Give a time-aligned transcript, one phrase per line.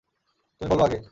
[0.61, 0.99] তুমি বলো আগে।